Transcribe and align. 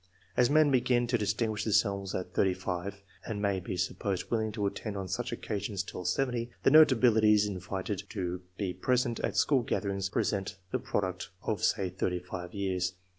As 0.35 0.49
men 0.49 0.71
begin 0.71 1.05
to 1.05 1.17
distinguish 1.19 1.63
themselves 1.63 2.15
at 2.15 2.33
35, 2.33 3.03
and 3.27 3.39
may 3.39 3.59
be 3.59 3.77
supposed 3.77 4.31
willing 4.31 4.51
to 4.53 4.65
attend 4.65 4.97
on 4.97 5.07
such 5.07 5.31
occasions 5.31 5.83
till 5.83 6.05
70, 6.05 6.49
the 6.63 6.71
notabilities 6.71 7.45
invited 7.47 8.01
to 8.09 8.41
be 8.57 8.73
present 8.73 9.19
at 9.19 9.37
school 9.37 9.61
gatherings 9.61 10.09
represent 10.09 10.57
the 10.71 10.79
product 10.79 11.29
of, 11.43 11.63
say, 11.63 11.89
35 11.91 12.51
years. 12.55 12.93